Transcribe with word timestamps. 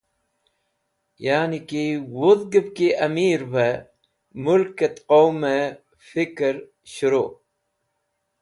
Yaniki 1.25 1.85
wudhgẽv 2.15 2.67
ki 2.75 2.87
amirve 3.05 3.69
mulkẽt 4.43 4.97
qowmẽ 5.09 5.65
fikẽr 6.07 6.55
shẽru. 6.91 7.25